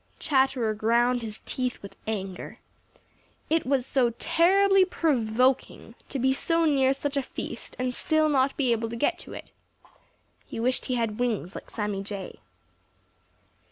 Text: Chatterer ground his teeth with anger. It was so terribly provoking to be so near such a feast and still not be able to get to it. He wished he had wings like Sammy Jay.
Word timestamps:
Chatterer 0.17 0.73
ground 0.73 1.21
his 1.21 1.41
teeth 1.45 1.79
with 1.83 1.95
anger. 2.07 2.57
It 3.51 3.67
was 3.67 3.85
so 3.85 4.09
terribly 4.17 4.83
provoking 4.83 5.93
to 6.09 6.17
be 6.17 6.33
so 6.33 6.65
near 6.65 6.91
such 6.95 7.15
a 7.17 7.21
feast 7.21 7.75
and 7.77 7.93
still 7.93 8.27
not 8.27 8.57
be 8.57 8.71
able 8.71 8.89
to 8.89 8.95
get 8.95 9.19
to 9.19 9.33
it. 9.33 9.51
He 10.47 10.59
wished 10.59 10.85
he 10.85 10.95
had 10.95 11.19
wings 11.19 11.53
like 11.53 11.69
Sammy 11.69 12.01
Jay. 12.01 12.39